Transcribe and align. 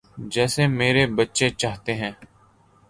جیسے 0.33 0.67
میرے 0.67 1.05
بچے 1.07 1.49
چاہتے 1.49 1.93
ہیں۔ 1.93 2.11